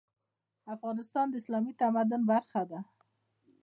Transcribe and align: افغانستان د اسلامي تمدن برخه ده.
افغانستان 0.75 1.25
د 1.29 1.33
اسلامي 1.41 1.73
تمدن 1.81 2.21
برخه 2.31 2.61
ده. 2.69 2.79